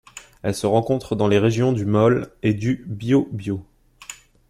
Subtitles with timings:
[0.41, 3.63] Elle se rencontre dans les régions du Maule et du Biobío.